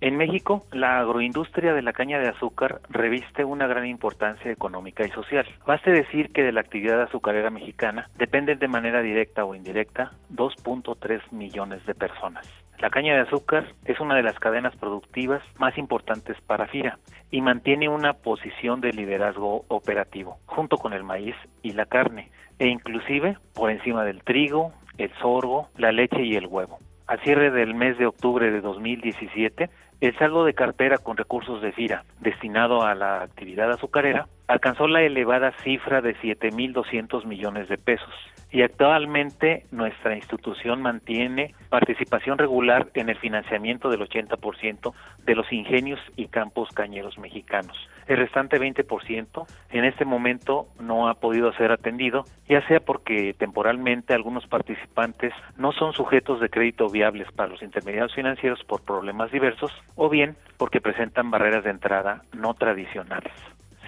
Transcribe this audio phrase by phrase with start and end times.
[0.00, 5.10] En México, la agroindustria de la caña de azúcar reviste una gran importancia económica y
[5.10, 5.46] social.
[5.66, 11.32] Baste decir que de la actividad azucarera mexicana dependen de manera directa o indirecta 2.3
[11.32, 12.46] millones de personas.
[12.78, 16.98] La caña de azúcar es una de las cadenas productivas más importantes para FIRA
[17.30, 22.66] y mantiene una posición de liderazgo operativo, junto con el maíz y la carne, e
[22.66, 26.78] inclusive por encima del trigo, el sorgo, la leche y el huevo.
[27.06, 29.68] A cierre del mes de octubre de 2017,
[30.00, 35.02] el saldo de cartera con recursos de FIRA destinado a la actividad azucarera alcanzó la
[35.02, 38.14] elevada cifra de 7.200 millones de pesos
[38.54, 44.92] y actualmente nuestra institución mantiene participación regular en el financiamiento del 80%
[45.24, 47.76] de los ingenios y campos cañeros mexicanos.
[48.06, 54.14] El restante 20% en este momento no ha podido ser atendido, ya sea porque temporalmente
[54.14, 59.72] algunos participantes no son sujetos de crédito viables para los intermediarios financieros por problemas diversos
[59.96, 63.32] o bien porque presentan barreras de entrada no tradicionales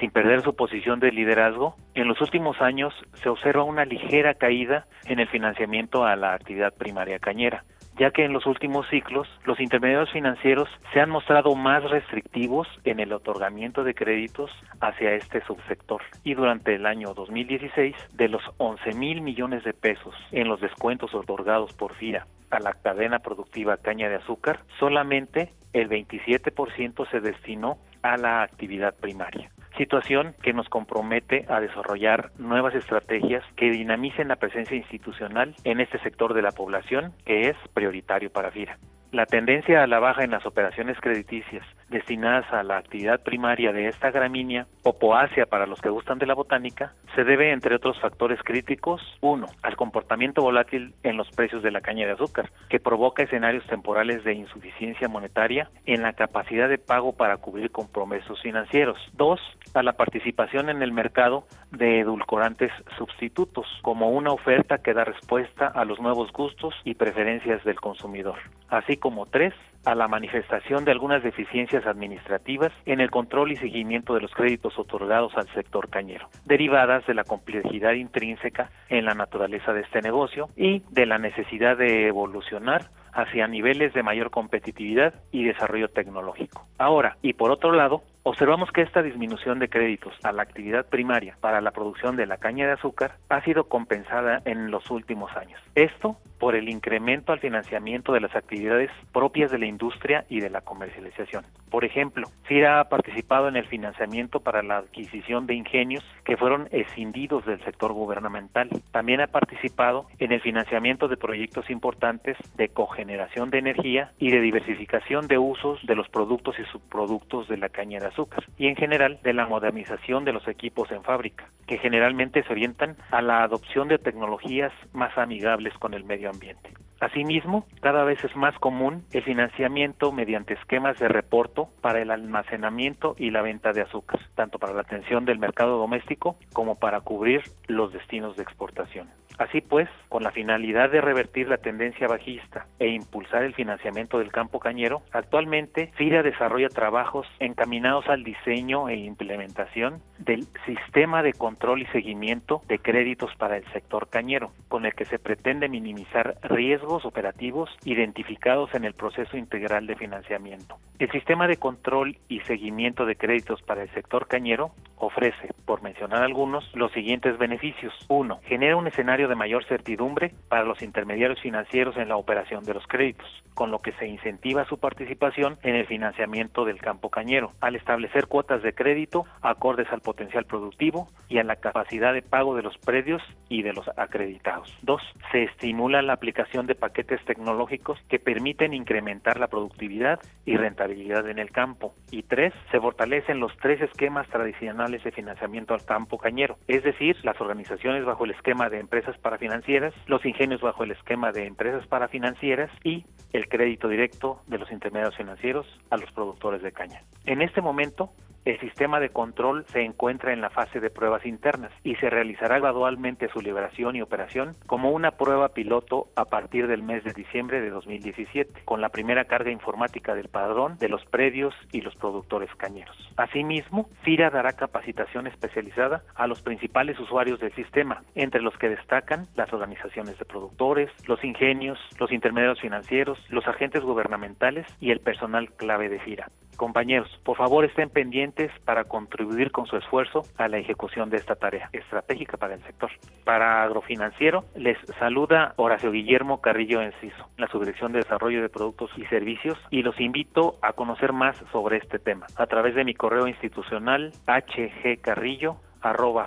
[0.00, 4.86] sin perder su posición de liderazgo, en los últimos años se observa una ligera caída
[5.06, 7.64] en el financiamiento a la actividad primaria cañera,
[7.98, 13.00] ya que en los últimos ciclos los intermediarios financieros se han mostrado más restrictivos en
[13.00, 14.50] el otorgamiento de créditos
[14.80, 16.02] hacia este subsector.
[16.24, 21.14] Y durante el año 2016 de los 11 mil millones de pesos en los descuentos
[21.14, 27.78] otorgados por FIRA a la cadena productiva caña de azúcar, solamente el 27% se destinó
[28.02, 34.36] a la actividad primaria situación que nos compromete a desarrollar nuevas estrategias que dinamicen la
[34.36, 38.78] presencia institucional en este sector de la población que es prioritario para FIRA.
[39.14, 43.86] La tendencia a la baja en las operaciones crediticias destinadas a la actividad primaria de
[43.86, 47.96] esta gramínea o poácea para los que gustan de la botánica se debe, entre otros
[48.00, 52.80] factores críticos, uno, al comportamiento volátil en los precios de la caña de azúcar, que
[52.80, 58.98] provoca escenarios temporales de insuficiencia monetaria en la capacidad de pago para cubrir compromisos financieros.
[59.12, 59.40] Dos,
[59.74, 61.46] a la participación en el mercado
[61.76, 67.62] de edulcorantes sustitutos, como una oferta que da respuesta a los nuevos gustos y preferencias
[67.64, 68.36] del consumidor,
[68.68, 69.54] así como tres,
[69.84, 74.78] a la manifestación de algunas deficiencias administrativas en el control y seguimiento de los créditos
[74.78, 80.48] otorgados al sector cañero, derivadas de la complejidad intrínseca en la naturaleza de este negocio
[80.56, 86.66] y de la necesidad de evolucionar hacia niveles de mayor competitividad y desarrollo tecnológico.
[86.78, 91.36] Ahora, y por otro lado, Observamos que esta disminución de créditos a la actividad primaria
[91.42, 95.60] para la producción de la caña de azúcar ha sido compensada en los últimos años.
[95.74, 100.48] Esto por el incremento al financiamiento de las actividades propias de la industria y de
[100.48, 101.44] la comercialización.
[101.74, 106.68] Por ejemplo, FIRA ha participado en el financiamiento para la adquisición de ingenios que fueron
[106.70, 108.68] escindidos del sector gubernamental.
[108.92, 114.40] También ha participado en el financiamiento de proyectos importantes de cogeneración de energía y de
[114.40, 118.76] diversificación de usos de los productos y subproductos de la caña de azúcar y en
[118.76, 123.42] general de la modernización de los equipos en fábrica, que generalmente se orientan a la
[123.42, 126.70] adopción de tecnologías más amigables con el medio ambiente.
[127.04, 133.14] Asimismo, cada vez es más común el financiamiento mediante esquemas de reporto para el almacenamiento
[133.18, 137.42] y la venta de azúcar, tanto para la atención del mercado doméstico como para cubrir
[137.66, 139.10] los destinos de exportación.
[139.38, 144.30] Así pues, con la finalidad de revertir la tendencia bajista e impulsar el financiamiento del
[144.30, 151.82] campo cañero, actualmente FIRA desarrolla trabajos encaminados al diseño e implementación del sistema de control
[151.82, 157.04] y seguimiento de créditos para el sector cañero, con el que se pretende minimizar riesgos
[157.04, 160.76] operativos identificados en el proceso integral de financiamiento.
[160.98, 166.22] El sistema de control y seguimiento de créditos para el sector cañero ofrece, por mencionar
[166.22, 167.92] algunos, los siguientes beneficios.
[168.08, 172.74] Uno, genera un escenario de mayor certidumbre para los intermediarios financieros en la operación de
[172.74, 177.52] los créditos, con lo que se incentiva su participación en el financiamiento del campo cañero,
[177.60, 182.54] al establecer cuotas de crédito acordes al potencial productivo y a la capacidad de pago
[182.56, 184.72] de los predios y de los acreditados.
[184.82, 185.02] Dos,
[185.32, 191.38] se estimula la aplicación de paquetes tecnológicos que permiten incrementar la productividad y rentabilidad en
[191.38, 191.94] el campo.
[192.10, 197.16] Y tres, se fortalecen los tres esquemas tradicionales de financiamiento al campo cañero, es decir,
[197.22, 201.86] las organizaciones bajo el esquema de empresas parafinancieras, los ingenios bajo el esquema de empresas
[201.86, 207.02] parafinancieras y el crédito directo de los intermediarios financieros a los productores de caña.
[207.24, 208.10] En este momento,
[208.44, 212.58] El sistema de control se encuentra en la fase de pruebas internas y se realizará
[212.58, 217.62] gradualmente su liberación y operación como una prueba piloto a partir del mes de diciembre
[217.62, 222.54] de 2017, con la primera carga informática del padrón de los predios y los productores
[222.56, 222.94] cañeros.
[223.16, 229.26] Asimismo, FIRA dará capacitación especializada a los principales usuarios del sistema, entre los que destacan
[229.36, 235.50] las organizaciones de productores, los ingenios, los intermediarios financieros, los agentes gubernamentales y el personal
[235.52, 236.28] clave de FIRA.
[236.56, 241.34] Compañeros, por favor estén pendientes para contribuir con su esfuerzo a la ejecución de esta
[241.36, 242.90] tarea estratégica para el sector.
[243.24, 249.04] Para Agrofinanciero les saluda Horacio Guillermo Carrillo Enciso, la Subdirección de Desarrollo de Productos y
[249.06, 253.26] Servicios, y los invito a conocer más sobre este tema a través de mi correo
[253.26, 255.73] institucional hgcarrillo arroba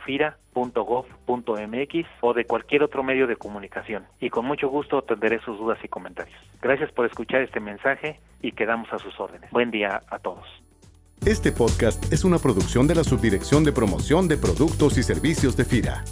[0.06, 0.36] fira.gov.mx
[2.21, 5.88] o de cualquier otro medio de comunicación y con mucho gusto atenderé sus dudas y
[5.88, 6.38] comentarios.
[6.62, 9.50] Gracias por escuchar este mensaje y quedamos a sus órdenes.
[9.51, 10.45] Buen día a todos.
[11.25, 15.65] Este podcast es una producción de la Subdirección de Promoción de Productos y Servicios de
[15.65, 16.04] FIRA.